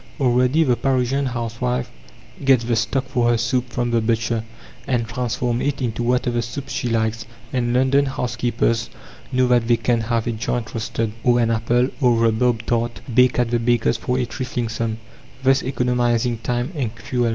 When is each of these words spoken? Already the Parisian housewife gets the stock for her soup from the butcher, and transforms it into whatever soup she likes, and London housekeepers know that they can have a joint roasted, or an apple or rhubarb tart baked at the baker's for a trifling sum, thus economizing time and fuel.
Already 0.19 0.63
the 0.63 0.75
Parisian 0.75 1.27
housewife 1.27 1.91
gets 2.43 2.63
the 2.63 2.75
stock 2.75 3.05
for 3.05 3.29
her 3.29 3.37
soup 3.37 3.69
from 3.69 3.91
the 3.91 4.01
butcher, 4.01 4.43
and 4.87 5.05
transforms 5.07 5.61
it 5.61 5.79
into 5.79 6.01
whatever 6.01 6.41
soup 6.41 6.69
she 6.69 6.89
likes, 6.89 7.27
and 7.53 7.71
London 7.71 8.07
housekeepers 8.07 8.89
know 9.31 9.45
that 9.45 9.67
they 9.67 9.77
can 9.77 10.01
have 10.01 10.25
a 10.25 10.31
joint 10.31 10.73
roasted, 10.73 11.11
or 11.23 11.39
an 11.39 11.51
apple 11.51 11.89
or 12.01 12.13
rhubarb 12.15 12.65
tart 12.65 12.99
baked 13.13 13.37
at 13.37 13.51
the 13.51 13.59
baker's 13.59 13.97
for 13.97 14.17
a 14.17 14.25
trifling 14.25 14.69
sum, 14.69 14.97
thus 15.43 15.61
economizing 15.61 16.39
time 16.39 16.71
and 16.75 16.93
fuel. 16.93 17.29